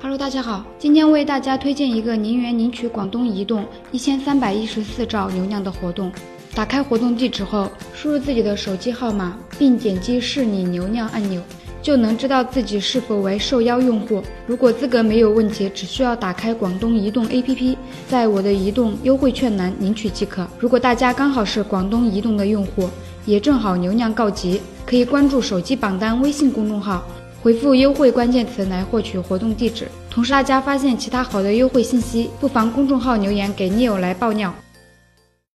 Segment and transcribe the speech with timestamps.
[0.00, 6.12] Hello，大家好，今天为大家推荐一个零元领取广东移动一千三百一十四兆流量的活动。
[6.54, 11.42] 打开活动地址后，输入自己的手机号码，并点击试领流量按钮，
[11.80, 14.22] 就能知道自己是否为受邀用户。
[14.46, 17.76] 如果资格没有问题，只需要打开广东移动 APP，
[18.06, 20.46] 在我的移动优惠券栏领取即可。
[20.58, 22.88] 如果大家刚好是广东移动的用户，
[23.24, 27.04] 也正好流量告急，可以关注手机榜单微信公众号。
[27.42, 29.88] 回复优惠关键词来获取活动地址。
[30.08, 34.54] 同时，大家发现其他好的优惠信息，不妨公众号留言给 Neil 来爆料。